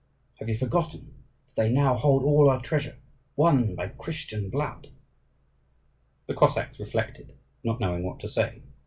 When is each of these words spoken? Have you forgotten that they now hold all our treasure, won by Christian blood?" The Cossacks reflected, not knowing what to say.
Have 0.39 0.49
you 0.49 0.55
forgotten 0.57 1.13
that 1.45 1.55
they 1.61 1.69
now 1.69 1.95
hold 1.95 2.23
all 2.23 2.49
our 2.49 2.59
treasure, 2.59 2.95
won 3.35 3.75
by 3.75 3.89
Christian 3.89 4.49
blood?" 4.49 4.89
The 6.25 6.33
Cossacks 6.33 6.79
reflected, 6.79 7.37
not 7.63 7.79
knowing 7.79 8.01
what 8.01 8.19
to 8.21 8.27
say. 8.27 8.63